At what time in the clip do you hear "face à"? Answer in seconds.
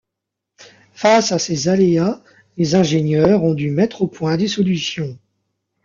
0.95-1.37